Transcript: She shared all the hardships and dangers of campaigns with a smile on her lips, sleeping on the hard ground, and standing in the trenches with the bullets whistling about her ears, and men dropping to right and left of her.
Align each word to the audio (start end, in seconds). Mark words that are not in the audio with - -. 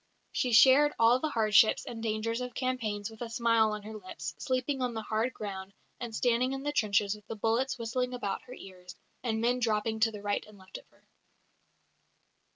She 0.31 0.51
shared 0.51 0.93
all 0.97 1.19
the 1.19 1.29
hardships 1.29 1.85
and 1.85 2.01
dangers 2.01 2.41
of 2.41 2.55
campaigns 2.55 3.11
with 3.11 3.21
a 3.21 3.29
smile 3.29 3.71
on 3.71 3.83
her 3.83 3.93
lips, 3.93 4.33
sleeping 4.39 4.81
on 4.81 4.95
the 4.95 5.03
hard 5.03 5.31
ground, 5.31 5.73
and 5.99 6.15
standing 6.15 6.53
in 6.53 6.63
the 6.63 6.71
trenches 6.71 7.13
with 7.13 7.27
the 7.27 7.35
bullets 7.35 7.77
whistling 7.77 8.11
about 8.15 8.41
her 8.45 8.53
ears, 8.55 8.95
and 9.21 9.39
men 9.41 9.59
dropping 9.59 9.99
to 9.99 10.19
right 10.23 10.43
and 10.47 10.57
left 10.57 10.79
of 10.79 10.87
her. 10.87 11.03